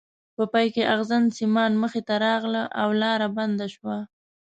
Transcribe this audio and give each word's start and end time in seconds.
په 0.35 0.43
پای 0.51 0.67
کې 0.73 0.83
ازغن 0.95 1.23
سیمان 1.37 1.71
مخې 1.83 2.01
ته 2.07 2.15
راغله 2.25 2.63
او 2.81 2.89
لاره 3.01 3.27
بنده 3.37 3.67
شوه. 3.73 3.97